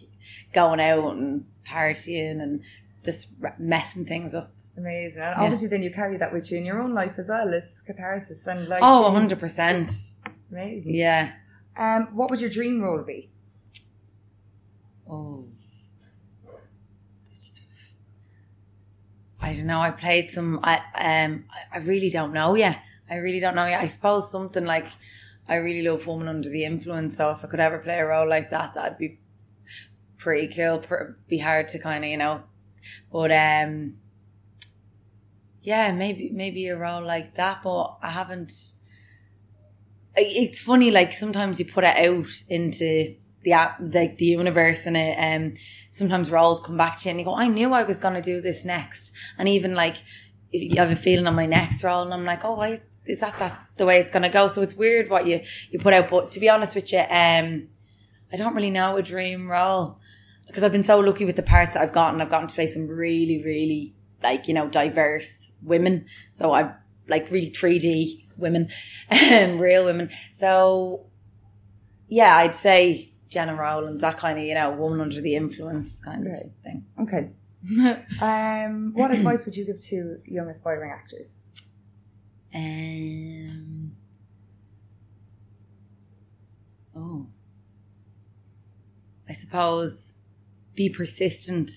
going 0.53 0.80
out 0.80 1.15
and 1.15 1.45
partying 1.68 2.41
and 2.41 2.62
just 3.03 3.30
messing 3.57 4.06
things 4.06 4.33
up. 4.33 4.51
Amazing. 4.77 5.21
And 5.24 5.36
Yeah. 5.38 5.44
obviously 5.44 5.68
then 5.68 5.83
you 5.83 5.91
carry 5.91 6.15
that 6.18 6.31
with 6.31 6.50
you 6.51 6.57
in 6.57 6.65
your 6.65 6.81
own 6.81 6.94
life 6.94 7.15
as 7.19 7.27
well. 7.30 7.53
It's 7.53 7.81
catharsis 7.81 8.47
and 8.47 8.68
like 8.69 8.80
Oh, 8.81 9.03
100%. 9.03 10.13
Amazing. 10.51 10.95
Yeah. 10.95 11.33
Um, 11.77 12.07
what 12.13 12.30
would 12.30 12.39
your 12.39 12.50
dream 12.50 12.81
role 12.81 13.03
be? 13.03 13.30
Oh. 15.09 15.45
That's 17.31 17.51
tough. 17.51 17.63
I 19.41 19.53
don't 19.53 19.68
know. 19.68 19.80
I 19.81 19.91
played 19.91 20.30
some. 20.30 20.59
I 20.63 20.81
um. 20.95 21.45
I- 21.74 21.77
really 21.80 22.09
don't 22.09 22.33
know 22.33 22.56
yet. 22.56 22.81
I 23.09 23.15
really 23.15 23.39
don't 23.39 23.56
know 23.56 23.65
yet. 23.65 23.81
I 23.81 23.88
suppose 23.88 24.31
something 24.31 24.65
like 24.65 24.88
I 25.47 25.56
really 25.56 25.88
love 25.88 26.06
Woman 26.06 26.27
Under 26.27 26.50
the 26.50 26.65
Influence. 26.65 27.17
So 27.17 27.31
if 27.31 27.43
I 27.43 27.48
could 27.48 27.60
ever 27.60 27.79
play 27.79 28.00
a 28.00 28.05
role 28.05 28.27
like 28.29 28.50
that, 28.51 28.74
that'd 28.74 28.98
be 28.98 29.19
pretty 30.17 30.53
cool. 30.53 30.84
Be 31.27 31.38
hard 31.39 31.69
to 31.69 31.79
kind 31.79 32.03
of 32.03 32.10
you 32.10 32.17
know, 32.17 32.43
but 33.12 33.31
um. 33.31 33.96
Yeah, 35.62 35.91
maybe 35.91 36.29
maybe 36.34 36.67
a 36.67 36.77
role 36.77 37.05
like 37.05 37.36
that, 37.36 37.62
but 37.63 37.98
I 38.01 38.10
haven't. 38.12 38.51
It's 40.15 40.60
funny, 40.62 40.89
like 40.89 41.13
sometimes 41.13 41.60
you 41.60 41.65
put 41.65 41.84
it 41.84 41.96
out 41.96 42.29
into 42.50 43.15
the 43.43 43.51
like 43.79 44.17
the 44.17 44.25
universe, 44.25 44.86
and 44.86 44.98
it, 44.98 45.15
um, 45.17 45.53
sometimes 45.91 46.29
roles 46.29 46.62
come 46.62 46.77
back 46.77 47.00
to 47.00 47.05
you, 47.05 47.12
and 47.12 47.19
you 47.19 47.25
go, 47.25 47.36
"I 47.36 47.48
knew 47.48 47.74
I 47.74 47.84
was 47.84 47.98
going 47.98 48.15
to 48.15 48.22
do 48.22 48.41
this 48.41 48.65
next," 48.65 49.12
and 49.38 49.48
even 49.48 49.75
like 49.75 49.98
if 50.51 50.74
you 50.74 50.79
have 50.79 50.91
a 50.91 50.96
feeling 50.96 51.27
on 51.27 51.36
my 51.36 51.46
next 51.46 51.84
role, 51.84 52.03
and 52.03 52.13
I'm 52.13 52.25
like, 52.25 52.43
"Oh, 52.43 52.55
why 52.55 52.81
is 53.05 53.19
that 53.19 53.38
that 53.39 53.60
the 53.77 53.86
way 53.86 54.00
it's 54.00 54.12
going 54.12 54.24
to 54.24 54.29
go?" 54.29 54.48
So 54.48 54.62
it's 54.62 54.75
weird 54.75 55.10
what 55.10 55.27
you 55.27 55.41
you 55.72 55.79
put 55.79 55.93
out, 55.93 56.10
but 56.10 56.31
to 56.31 56.39
be 56.39 56.50
honest 56.50 56.75
with 56.75 56.91
you, 56.91 57.00
um, 57.00 57.67
I 58.31 58.38
don't 58.38 58.55
really 58.55 58.72
know 58.72 58.98
a 58.98 59.01
dream 59.01 59.50
role 59.50 60.00
because 60.48 60.63
I've 60.63 60.72
been 60.72 60.84
so 60.84 61.00
lucky 61.00 61.25
with 61.25 61.36
the 61.36 61.43
parts 61.43 61.75
that 61.75 61.84
I've 61.84 61.93
gotten. 61.93 62.22
I've 62.22 62.29
gotten 62.29 62.48
to 62.48 62.55
play 62.55 62.67
some 62.67 62.88
really, 62.88 63.41
really 63.43 63.93
like 64.22 64.48
you 64.48 64.53
know 64.53 64.67
diverse 64.67 65.51
women. 65.62 66.05
So 66.31 66.51
I've 66.51 66.72
like 67.08 67.31
really 67.31 67.51
3D 67.51 68.25
women, 68.38 68.69
um, 69.10 69.60
real 69.60 69.86
women. 69.86 70.10
So 70.34 71.05
yeah, 72.08 72.36
I'd 72.36 72.55
say 72.55 73.12
Gena 73.29 73.55
Rowlands, 73.55 74.01
that 74.01 74.17
kind 74.17 74.38
of 74.39 74.45
you 74.45 74.53
know 74.55 74.71
woman 74.71 75.01
under 75.01 75.21
the 75.21 75.36
influence 75.36 76.00
kind 76.00 76.25
of 76.27 76.33
Right. 76.33 76.51
thing. 76.63 76.86
Okay. 77.01 77.29
Um, 78.21 78.93
what 78.93 79.12
advice 79.12 79.45
would 79.45 79.55
you 79.55 79.65
give 79.65 79.79
to 79.79 80.19
young 80.25 80.48
aspiring 80.50 80.91
actors? 80.91 81.62
Um. 82.55 83.91
Oh. 86.95 87.27
I 89.27 89.33
suppose 89.33 90.13
be 90.75 90.89
persistent. 90.89 91.69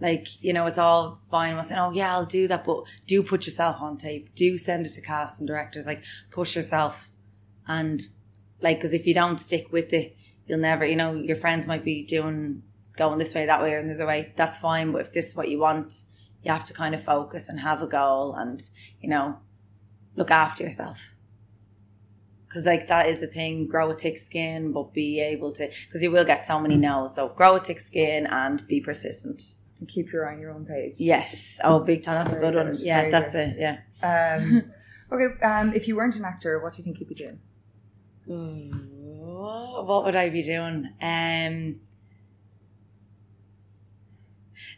Like, 0.00 0.26
you 0.42 0.52
know, 0.52 0.66
it's 0.66 0.78
all 0.78 1.20
fine. 1.30 1.54
I'm 1.56 1.64
saying, 1.64 1.80
oh, 1.80 1.90
yeah, 1.92 2.12
I'll 2.12 2.24
do 2.26 2.48
that. 2.48 2.64
But 2.64 2.84
do 3.06 3.22
put 3.22 3.46
yourself 3.46 3.80
on 3.80 3.98
tape. 3.98 4.34
Do 4.34 4.56
send 4.58 4.86
it 4.86 4.94
to 4.94 5.00
cast 5.00 5.40
and 5.40 5.46
directors. 5.46 5.86
Like, 5.86 6.02
push 6.30 6.56
yourself. 6.56 7.10
And, 7.68 8.00
like, 8.60 8.78
because 8.78 8.94
if 8.94 9.06
you 9.06 9.14
don't 9.14 9.38
stick 9.40 9.70
with 9.72 9.92
it, 9.92 10.16
you'll 10.50 10.58
never, 10.58 10.84
you 10.84 10.96
know, 10.96 11.14
your 11.14 11.36
friends 11.36 11.66
might 11.66 11.84
be 11.84 12.04
doing, 12.04 12.62
going 12.96 13.18
this 13.18 13.34
way, 13.34 13.46
that 13.46 13.62
way, 13.62 13.72
or 13.74 13.78
another 13.78 14.06
way. 14.06 14.32
That's 14.36 14.58
fine. 14.58 14.92
But 14.92 15.00
if 15.02 15.12
this 15.12 15.28
is 15.28 15.34
what 15.36 15.48
you 15.48 15.58
want, 15.60 15.94
you 16.42 16.52
have 16.52 16.64
to 16.66 16.74
kind 16.74 16.94
of 16.94 17.02
focus 17.04 17.48
and 17.48 17.60
have 17.60 17.80
a 17.82 17.86
goal 17.86 18.34
and, 18.34 18.60
you 19.00 19.08
know, 19.08 19.38
look 20.16 20.30
after 20.30 20.64
yourself. 20.64 20.98
because 22.48 22.66
like 22.66 22.88
that 22.88 23.06
is 23.08 23.20
the 23.20 23.26
thing 23.28 23.66
grow 23.66 23.90
a 23.90 23.94
thick 23.94 24.18
skin 24.18 24.72
but 24.72 24.92
be 24.92 25.20
able 25.20 25.52
to 25.52 25.68
because 25.86 26.02
you 26.02 26.10
will 26.10 26.24
get 26.24 26.44
so 26.44 26.58
many 26.58 26.76
no's 26.76 27.14
so 27.14 27.28
grow 27.28 27.54
a 27.56 27.60
thick 27.60 27.80
skin 27.80 28.26
and 28.26 28.66
be 28.66 28.80
persistent 28.80 29.40
And 29.78 29.88
keep 29.88 30.06
your 30.12 30.28
eye 30.28 30.34
on 30.34 30.40
your 30.40 30.50
own 30.56 30.64
page. 30.66 30.94
yes 30.98 31.60
oh 31.62 31.78
big 31.90 32.02
time 32.02 32.16
that's 32.18 32.32
a 32.32 32.40
Very 32.40 32.52
good 32.52 32.56
one 32.66 32.74
yeah 32.90 33.00
very 33.02 33.12
that's 33.12 33.32
good. 33.34 33.48
it 33.50 33.56
yeah 33.66 33.76
Um, 34.12 34.42
okay. 35.12 35.28
Um, 35.50 35.66
if 35.78 35.86
you 35.88 35.94
weren't 35.96 36.16
an 36.16 36.24
actor, 36.24 36.52
what 36.62 36.72
do 36.72 36.78
you 36.78 36.84
think 36.86 36.98
you'd 37.00 37.08
be 37.08 37.14
doing? 37.24 37.38
Ooh, 38.28 38.70
what 39.50 40.04
would 40.04 40.16
I 40.16 40.28
be 40.30 40.42
doing? 40.42 40.90
Um, 41.00 41.80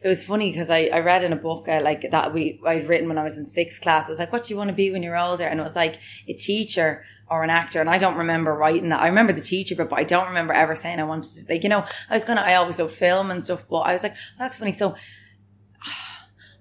it 0.02 0.08
was 0.08 0.24
funny 0.24 0.50
because 0.50 0.68
I, 0.68 0.90
I 0.92 1.00
read 1.00 1.22
in 1.22 1.32
a 1.32 1.36
book 1.36 1.68
uh, 1.68 1.80
like 1.82 2.10
that 2.10 2.34
we 2.34 2.60
I'd 2.66 2.88
written 2.88 3.08
when 3.08 3.18
I 3.18 3.22
was 3.22 3.36
in 3.36 3.46
sixth 3.46 3.80
class. 3.80 4.08
It 4.08 4.12
was 4.12 4.18
like, 4.18 4.32
what 4.32 4.44
do 4.44 4.54
you 4.54 4.58
want 4.58 4.68
to 4.68 4.74
be 4.74 4.90
when 4.90 5.02
you're 5.02 5.16
older? 5.16 5.44
And 5.44 5.60
it 5.60 5.62
was 5.62 5.76
like 5.76 5.98
a 6.26 6.32
teacher 6.32 7.04
or 7.30 7.44
an 7.44 7.50
actor. 7.50 7.80
And 7.80 7.88
I 7.88 7.98
don't 7.98 8.16
remember 8.16 8.54
writing 8.54 8.88
that. 8.88 9.00
I 9.00 9.06
remember 9.06 9.32
the 9.32 9.40
teacher, 9.40 9.74
but, 9.76 9.88
but 9.88 9.98
I 9.98 10.04
don't 10.04 10.26
remember 10.26 10.52
ever 10.52 10.74
saying 10.74 10.98
I 10.98 11.04
wanted 11.04 11.46
to. 11.46 11.52
Like 11.52 11.62
you 11.62 11.68
know, 11.68 11.84
I 12.10 12.14
was 12.14 12.24
of 12.24 12.38
I 12.38 12.54
always 12.54 12.78
loved 12.78 12.94
film 12.94 13.30
and 13.30 13.44
stuff, 13.44 13.64
but 13.70 13.80
I 13.80 13.92
was 13.92 14.02
like, 14.02 14.16
that's 14.38 14.56
funny. 14.56 14.72
So. 14.72 14.94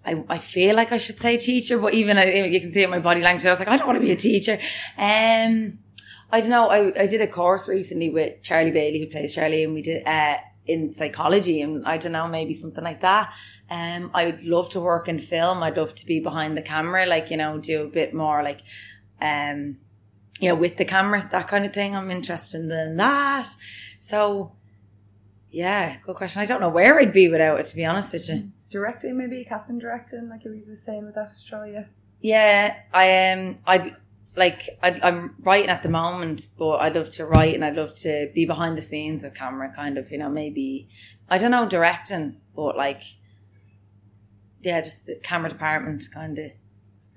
I, 0.04 0.24
I 0.30 0.40
feel 0.40 0.76
like 0.76 0.92
I 0.92 0.98
should 0.98 1.20
say 1.20 1.38
teacher, 1.38 1.78
but 1.78 1.94
even 1.94 2.18
uh, 2.18 2.24
you 2.24 2.60
can 2.60 2.74
see 2.74 2.82
it 2.82 2.86
in 2.86 2.90
my 2.90 2.98
body 2.98 3.22
language. 3.22 3.46
I 3.46 3.52
was 3.52 3.60
like, 3.60 3.68
I 3.68 3.78
don't 3.78 3.86
want 3.86 3.98
to 3.98 4.04
be 4.04 4.10
a 4.10 4.16
teacher. 4.16 4.58
Um, 4.98 5.78
I 6.32 6.42
don't 6.42 6.50
know. 6.50 6.70
I, 6.70 7.02
I 7.02 7.08
did 7.08 7.22
a 7.22 7.28
course 7.28 7.68
recently 7.68 8.10
with 8.10 8.42
Charlie 8.42 8.72
Bailey, 8.72 9.00
who 9.00 9.08
plays 9.08 9.36
Charlie, 9.36 9.64
and 9.64 9.74
we 9.74 9.82
did 9.82 10.08
uh, 10.08 10.38
in 10.66 10.90
psychology, 10.90 11.62
and 11.62 11.86
I 11.86 11.98
don't 11.98 12.14
know, 12.14 12.28
maybe 12.28 12.54
something 12.54 12.84
like 12.84 13.02
that. 13.02 13.34
Um, 13.70 14.12
I 14.14 14.26
would 14.26 14.44
love 14.44 14.70
to 14.70 14.80
work 14.80 15.08
in 15.08 15.20
film. 15.20 15.64
I'd 15.64 15.78
love 15.78 15.96
to 15.96 16.06
be 16.06 16.20
behind 16.20 16.58
the 16.58 16.62
camera, 16.62 17.06
like 17.06 17.32
you 17.32 17.38
know, 17.38 17.58
do 17.58 17.84
a 17.84 17.88
bit 17.88 18.14
more 18.14 18.44
like, 18.44 18.62
um, 19.22 19.78
you 20.40 20.50
know, 20.50 20.56
with 20.56 20.78
the 20.78 20.86
camera, 20.86 21.28
that 21.32 21.48
kind 21.48 21.66
of 21.66 21.74
thing. 21.74 21.96
I'm 21.96 22.12
interested 22.12 22.70
in 22.70 22.98
that. 22.98 23.48
So, 24.00 24.54
yeah, 25.52 25.98
good 26.06 26.16
question. 26.16 26.42
I 26.42 26.46
don't 26.46 26.62
know 26.62 26.70
where 26.70 27.00
I'd 27.00 27.14
be 27.14 27.30
without 27.30 27.60
it, 27.60 27.66
to 27.68 27.76
be 27.76 27.86
honest 27.86 28.14
with 28.14 28.30
you. 28.30 28.52
Directing, 28.70 29.18
maybe 29.18 29.46
casting, 29.48 29.80
directing, 29.80 30.30
like 30.30 30.46
Louise 30.46 30.70
was 30.70 30.82
saying 30.82 31.06
with 31.06 31.18
Australia. 31.18 31.90
Yeah, 32.22 32.76
I 32.94 33.32
um, 33.32 33.58
I'd 33.66 33.96
like 34.36 34.70
I'd, 34.82 35.02
I'm 35.02 35.36
writing 35.40 35.70
at 35.70 35.84
the 35.84 35.90
moment, 35.90 36.48
but 36.58 36.78
I'd 36.78 36.96
love 36.96 37.10
to 37.12 37.26
write 37.26 37.54
and 37.54 37.66
I'd 37.66 37.76
love 37.76 37.94
to 37.96 38.30
be 38.34 38.46
behind 38.46 38.78
the 38.78 38.82
scenes 38.82 39.24
with 39.24 39.36
camera, 39.36 39.74
kind 39.76 39.98
of. 39.98 40.12
You 40.12 40.20
know, 40.20 40.30
maybe 40.30 40.88
I 41.30 41.38
don't 41.38 41.52
know 41.52 41.68
directing, 41.68 42.38
but 42.56 42.78
like, 42.78 43.04
yeah, 44.62 44.82
just 44.82 45.06
the 45.06 45.16
camera 45.16 45.50
department, 45.50 46.04
kind 46.14 46.38
of. 46.38 46.52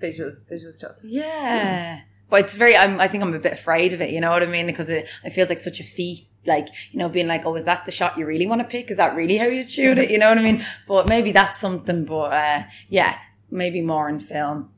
Visual, 0.01 0.33
visual 0.49 0.73
stuff. 0.73 0.97
Yeah, 1.05 2.01
but 2.31 2.41
it's 2.41 2.55
very. 2.55 2.75
I'm. 2.75 3.01
I 3.01 3.09
think 3.09 3.23
I'm 3.23 3.35
a 3.35 3.39
bit 3.39 3.53
afraid 3.53 3.93
of 3.93 4.01
it. 4.01 4.11
You 4.11 4.21
know 4.21 4.31
what 4.31 4.43
I 4.43 4.47
mean? 4.47 4.67
Because 4.67 4.89
it, 4.89 5.07
it 5.23 5.35
feels 5.35 5.51
like 5.51 5.59
such 5.59 5.79
a 5.79 5.85
feat. 5.85 6.27
Like 6.47 6.69
you 6.91 6.99
know, 6.99 7.09
being 7.09 7.27
like, 7.27 7.45
oh, 7.45 7.55
is 7.55 7.65
that 7.65 7.85
the 7.85 7.93
shot 7.93 8.17
you 8.17 8.25
really 8.25 8.47
want 8.47 8.63
to 8.63 8.67
pick? 8.67 8.91
Is 8.91 8.97
that 8.97 9.15
really 9.15 9.37
how 9.37 9.47
you 9.47 9.67
shoot 9.67 9.99
it? 9.99 10.11
You 10.11 10.19
know 10.19 10.31
what 10.31 10.39
I 10.39 10.43
mean? 10.43 10.65
But 10.89 11.07
maybe 11.07 11.33
that's 11.33 11.59
something. 11.59 12.07
But 12.07 12.33
uh, 12.33 12.63
yeah, 12.89 13.19
maybe 13.51 13.83
more 13.83 14.09
in 14.09 14.21
film. 14.21 14.71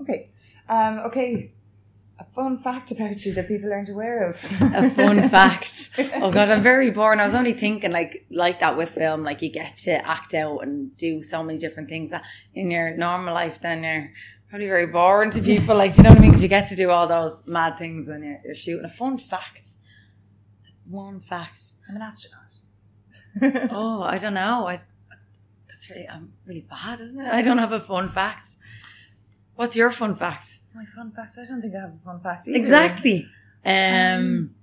Okay. 0.00 0.30
Um, 0.68 0.98
okay. 1.06 1.52
A 2.20 2.24
fun 2.34 2.58
fact 2.58 2.90
about 2.90 3.24
you 3.24 3.32
that 3.34 3.46
people 3.46 3.72
aren't 3.72 3.88
aware 3.90 4.28
of. 4.28 4.36
a 4.60 4.90
fun 4.90 5.28
fact. 5.36 5.90
Oh 6.14 6.32
god, 6.32 6.50
I'm 6.50 6.64
very 6.64 6.90
boring. 6.90 7.20
I 7.20 7.26
was 7.26 7.34
only 7.34 7.52
thinking 7.52 7.92
like 7.92 8.26
like 8.28 8.58
that 8.58 8.76
with 8.76 8.90
film, 8.90 9.22
like 9.22 9.40
you 9.40 9.50
get 9.52 9.76
to 9.84 10.04
act 10.04 10.34
out 10.34 10.58
and 10.64 10.96
do 10.96 11.22
so 11.22 11.44
many 11.44 11.58
different 11.60 11.88
things 11.88 12.10
that 12.10 12.24
in 12.54 12.72
your 12.72 12.96
normal 12.96 13.32
life, 13.34 13.60
then 13.60 13.84
you're 13.84 14.10
probably 14.50 14.66
very 14.66 14.86
boring 14.88 15.30
to 15.30 15.40
people. 15.40 15.76
Like, 15.76 15.92
do 15.94 15.98
you 15.98 16.02
know 16.04 16.10
what 16.10 16.18
I 16.18 16.22
mean? 16.22 16.30
Because 16.30 16.42
you 16.42 16.48
get 16.48 16.66
to 16.70 16.76
do 16.76 16.90
all 16.90 17.06
those 17.06 17.40
mad 17.46 17.78
things 17.78 18.08
when 18.08 18.24
you're, 18.24 18.40
you're 18.44 18.56
shooting. 18.56 18.84
A 18.84 18.90
fun 18.90 19.16
fact. 19.18 19.66
One 20.90 21.20
fact. 21.20 21.62
I'm 21.88 21.94
an 21.96 22.02
astronaut. 22.02 22.42
Oh, 23.70 24.02
I 24.02 24.18
don't 24.18 24.34
know. 24.34 24.66
I 24.66 24.80
that's 25.68 25.88
really 25.90 26.08
I'm 26.08 26.32
really 26.46 26.66
bad, 26.68 27.00
isn't 27.00 27.20
it? 27.20 27.32
I 27.32 27.42
don't 27.42 27.58
have 27.58 27.72
a 27.72 27.80
fun 27.80 28.10
fact. 28.10 28.48
What's 29.58 29.74
your 29.74 29.90
fun 29.90 30.14
fact? 30.14 30.46
It's 30.60 30.72
my 30.72 30.84
fun 30.84 31.10
fact. 31.10 31.36
I 31.36 31.44
don't 31.44 31.60
think 31.60 31.74
I 31.74 31.80
have 31.80 31.94
a 31.94 31.98
fun 31.98 32.20
fact 32.20 32.46
either. 32.46 32.56
Exactly. 32.56 33.26
Um, 33.66 33.74
Um, 33.74 34.54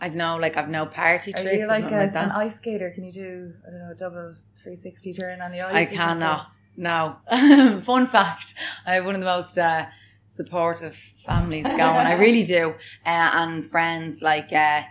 I've 0.00 0.14
no 0.14 0.36
like 0.36 0.56
I've 0.56 0.68
no 0.68 0.86
party 0.86 1.34
Are 1.34 1.42
you 1.42 1.66
like, 1.66 1.82
a, 1.90 1.96
like 1.96 2.14
an 2.14 2.30
ice 2.30 2.58
skater? 2.58 2.92
Can 2.94 3.02
you 3.02 3.10
do, 3.10 3.52
I 3.66 3.70
don't 3.70 3.80
know, 3.80 3.90
a 3.90 3.94
double 3.96 4.36
360 4.54 5.12
turn 5.14 5.40
on 5.40 5.50
the 5.50 5.62
ice? 5.62 5.90
I 5.90 5.92
cannot. 5.92 6.52
No. 6.76 7.16
Fun 7.82 8.06
fact: 8.06 8.54
I 8.86 8.94
have 8.94 9.04
one 9.06 9.16
of 9.16 9.20
the 9.20 9.26
most 9.26 9.58
uh, 9.58 9.86
supportive 10.28 10.96
families 11.26 11.64
going. 11.82 11.82
I 11.82 12.12
really 12.12 12.44
do, 12.44 12.74
uh, 13.04 13.30
and 13.34 13.68
friends 13.68 14.22
like 14.22 14.52
uh, 14.52 14.82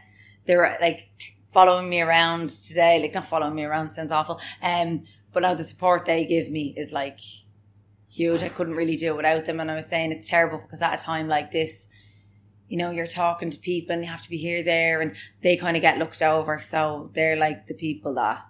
they're 0.45 0.77
like 0.81 1.07
following 1.53 1.87
me 1.87 2.01
around 2.01 2.49
today. 2.49 2.99
Like 3.01 3.13
not 3.13 3.27
following 3.27 3.55
me 3.55 3.63
around 3.63 3.87
sounds 3.87 4.11
awful. 4.11 4.41
Um, 4.61 5.05
but 5.35 5.41
now 5.41 5.53
the 5.53 5.65
support 5.65 6.05
they 6.05 6.25
give 6.25 6.49
me 6.49 6.73
is 6.77 6.93
like 6.93 7.19
huge. 8.09 8.41
I 8.41 8.47
couldn't 8.47 8.75
really 8.75 8.95
do 8.95 9.09
it 9.09 9.17
without 9.17 9.43
them. 9.43 9.59
And 9.59 9.69
I 9.69 9.75
was 9.75 9.85
saying 9.85 10.13
it's 10.13 10.29
terrible 10.29 10.59
because 10.59 10.81
at 10.81 10.97
a 10.97 11.03
time 11.03 11.27
like 11.27 11.51
this, 11.51 11.87
you 12.69 12.77
know, 12.77 12.89
you're 12.89 13.05
talking 13.05 13.49
to 13.49 13.59
people 13.59 13.93
and 13.93 14.01
you 14.01 14.09
have 14.09 14.21
to 14.21 14.29
be 14.29 14.37
here, 14.37 14.63
there, 14.63 15.01
and 15.01 15.13
they 15.43 15.57
kind 15.57 15.75
of 15.75 15.81
get 15.81 15.99
looked 15.99 16.21
over. 16.21 16.61
So 16.61 17.11
they're 17.13 17.35
like 17.35 17.67
the 17.67 17.73
people 17.73 18.13
that 18.13 18.45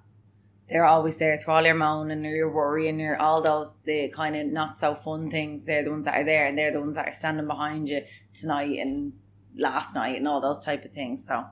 they're 0.69 0.85
always 0.85 1.17
there 1.17 1.37
through 1.37 1.55
all 1.55 1.65
your 1.65 1.73
moaning 1.73 2.23
or 2.23 2.35
your 2.35 2.51
worry 2.51 2.87
and 2.87 3.01
your 3.01 3.19
all 3.19 3.41
those 3.41 3.75
the 3.83 4.09
kind 4.09 4.35
of 4.35 4.45
not 4.45 4.77
so 4.77 4.93
fun 4.93 5.31
things. 5.31 5.65
They're 5.65 5.83
the 5.83 5.89
ones 5.89 6.05
that 6.05 6.21
are 6.21 6.23
there 6.23 6.45
and 6.45 6.55
they're 6.55 6.71
the 6.71 6.81
ones 6.81 6.97
that 6.97 7.09
are 7.09 7.13
standing 7.13 7.47
behind 7.47 7.89
you 7.89 8.03
tonight 8.31 8.77
and 8.77 9.13
last 9.57 9.95
night 9.95 10.17
and 10.17 10.27
all 10.27 10.39
those 10.39 10.63
type 10.63 10.85
of 10.85 10.91
things. 10.91 11.25
So 11.25 11.45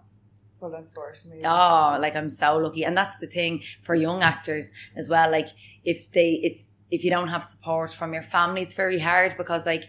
Full 0.63 0.75
on 0.75 0.86
sport. 0.86 1.20
amazing. 1.25 1.46
Oh, 1.46 1.98
like 2.00 2.15
I'm 2.15 2.29
so 2.29 2.58
lucky. 2.58 2.86
And 2.86 2.96
that's 2.96 3.17
the 3.17 3.27
thing 3.27 3.63
for 3.82 3.96
young 3.96 4.24
actors 4.24 4.70
as 4.96 5.10
well. 5.10 5.29
Like 5.29 5.50
if 5.84 6.10
they, 6.13 6.39
it's, 6.41 6.72
if 6.89 7.03
you 7.03 7.10
don't 7.10 7.27
have 7.27 7.43
support 7.43 7.93
from 7.93 8.13
your 8.13 8.24
family, 8.24 8.62
it's 8.62 8.75
very 8.75 9.00
hard 9.00 9.36
because 9.36 9.65
like 9.65 9.84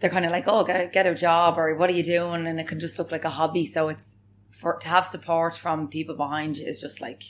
they're 0.00 0.10
kind 0.10 0.26
of 0.26 0.30
like, 0.30 0.44
oh, 0.46 0.62
get 0.64 0.80
a, 0.80 0.86
get 0.88 1.06
a 1.06 1.14
job 1.14 1.58
or 1.58 1.74
what 1.76 1.88
are 1.88 1.94
you 1.94 2.02
doing? 2.02 2.46
And 2.46 2.60
it 2.60 2.66
can 2.68 2.78
just 2.78 2.98
look 2.98 3.10
like 3.10 3.24
a 3.24 3.30
hobby. 3.30 3.64
So 3.64 3.88
it's 3.88 4.16
for, 4.50 4.76
to 4.76 4.88
have 4.88 5.06
support 5.06 5.56
from 5.56 5.88
people 5.88 6.14
behind 6.16 6.58
you 6.58 6.66
is 6.66 6.82
just 6.82 7.00
like, 7.00 7.22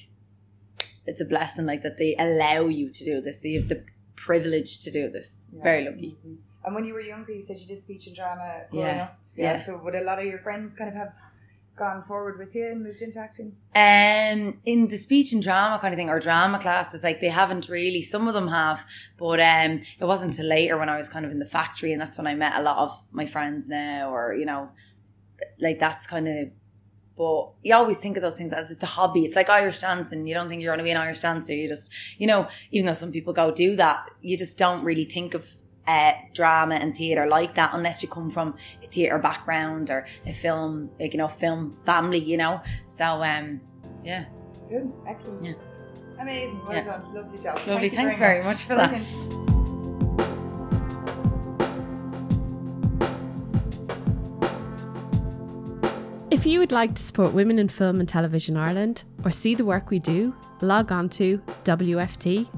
it's 1.07 1.21
a 1.21 1.25
blessing 1.25 1.67
like 1.67 1.83
that 1.85 1.97
they 1.97 2.17
allow 2.19 2.67
you 2.67 2.91
to 2.91 3.05
do 3.05 3.21
this. 3.21 3.43
So 3.43 3.49
you 3.49 3.61
have 3.61 3.69
the 3.69 3.85
privilege 4.17 4.81
to 4.81 4.91
do 4.91 5.09
this. 5.11 5.47
Yeah. 5.53 5.63
Very 5.63 5.85
lucky. 5.85 6.17
Mm-hmm. 6.19 6.35
And 6.65 6.75
when 6.75 6.85
you 6.85 6.93
were 6.93 7.01
younger, 7.01 7.33
you 7.33 7.43
said 7.43 7.61
you 7.61 7.69
did 7.69 7.83
speech 7.83 8.09
and 8.09 8.17
drama 8.17 8.63
growing 8.71 8.87
Yeah, 8.87 9.03
up. 9.05 9.19
Yeah. 9.37 9.59
yeah. 9.59 9.65
So 9.65 9.81
would 9.85 9.95
a 9.95 10.03
lot 10.03 10.19
of 10.19 10.25
your 10.27 10.41
friends 10.41 10.75
kind 10.75 10.91
of 10.91 10.97
have 10.97 11.15
gone 11.79 12.03
forward 12.03 12.39
with 12.39 12.55
you 12.55 12.67
and 12.67 12.83
moved 12.83 13.03
into 13.03 13.19
acting? 13.19 13.57
Um, 13.75 14.61
in 14.65 14.89
the 14.89 14.99
speech 14.99 15.33
and 15.33 15.43
drama 15.43 15.79
kind 15.79 15.95
of 15.95 15.99
thing, 15.99 16.11
or 16.11 16.21
drama 16.21 16.59
classes, 16.59 17.03
like 17.03 17.21
they 17.21 17.29
haven't 17.29 17.69
really. 17.69 18.03
Some 18.03 18.29
of 18.29 18.35
them 18.35 18.49
have, 18.49 18.85
but 19.19 19.41
um, 19.41 19.83
it 19.99 20.05
wasn't 20.05 20.33
until 20.33 20.47
later 20.47 20.79
when 20.79 20.89
I 20.89 20.97
was 20.97 21.09
kind 21.09 21.25
of 21.25 21.31
in 21.31 21.39
the 21.39 21.47
factory, 21.47 21.93
and 21.93 22.01
that's 22.01 22.19
when 22.19 22.27
I 22.27 22.35
met 22.35 22.59
a 22.59 22.63
lot 22.63 22.79
of 22.79 23.03
my 23.13 23.27
friends 23.27 23.69
now, 23.69 24.15
or 24.15 24.35
you 24.35 24.45
know, 24.45 24.71
like 25.61 25.79
that's 25.79 26.07
kind 26.07 26.29
of. 26.29 26.49
But 27.17 27.51
you 27.65 27.75
always 27.75 27.99
think 27.99 28.17
of 28.17 28.23
those 28.23 28.37
things 28.37 28.53
as 28.53 28.71
it's 28.71 28.83
a 28.83 28.87
hobby. 28.87 29.25
It's 29.25 29.35
like 29.35 29.49
Irish 29.49 29.81
dancing. 29.81 30.29
You 30.29 30.35
don't 30.35 30.49
think 30.49 30.63
you're 30.63 30.71
going 30.71 30.79
to 30.79 30.85
be 30.85 30.93
an 30.93 30.97
Irish 30.97 31.19
dancer. 31.19 31.53
You 31.53 31.69
just, 31.69 31.91
you 32.17 32.29
know, 32.29 32.47
even 32.71 32.87
though 32.87 32.95
some 32.95 33.11
people 33.11 33.33
go 33.33 33.51
do 33.51 33.75
that, 33.75 34.09
you 34.21 34.39
just 34.39 34.57
don't 34.57 34.85
really 34.85 35.05
think 35.05 35.35
of 35.35 35.45
uh, 35.89 36.13
drama 36.35 36.75
and 36.77 36.95
theatre 36.95 37.27
like 37.27 37.55
that 37.55 37.71
unless 37.73 38.03
you 38.03 38.09
come 38.09 38.31
from 38.31 38.55
a 38.85 38.87
theatre 38.87 39.19
background 39.19 39.91
or 39.91 40.07
a 40.27 40.33
film, 40.33 40.91
like, 41.01 41.13
you 41.13 41.19
know, 41.19 41.29
film 41.29 41.73
family, 41.87 42.19
you 42.19 42.37
know. 42.37 42.61
So, 42.87 43.23
um, 43.25 43.61
yeah. 44.05 44.27
Good. 44.69 44.93
Excellent. 45.09 45.43
Yeah. 45.43 45.53
Amazing. 46.21 46.61
Well 46.65 46.77
Yeah. 46.77 46.85
done. 46.85 47.15
Lovely 47.15 47.39
job. 47.43 47.59
Lovely. 47.67 47.89
Thank 47.89 48.09
Thanks 48.11 48.19
very 48.19 48.45
much 48.45 48.65
for 48.65 48.75
that. 48.75 48.91
Brilliant. 48.91 49.49
If 56.31 56.45
you 56.45 56.59
would 56.61 56.73
like 56.73 56.95
to 56.95 57.03
support 57.03 57.33
women 57.33 57.59
in 57.59 57.69
film 57.69 58.01
and 58.01 58.09
television 58.09 58.57
Ireland 58.57 59.05
or 59.25 59.31
see 59.31 59.55
the 59.55 59.65
work 59.65 59.89
we 59.89 59.99
do, 59.99 60.35
log 60.61 60.93
on 60.93 61.09
to 61.11 61.39
wft.ie. 61.65 62.49